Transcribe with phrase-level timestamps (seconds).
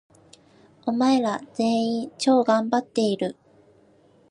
[0.87, 3.37] お前ら、全員、超がんばっている！！！